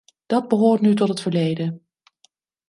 Dat 0.25 0.47
behoort 0.47 0.81
nu 0.81 0.93
tot 0.95 1.07
het 1.09 1.21
verleden. 1.21 1.85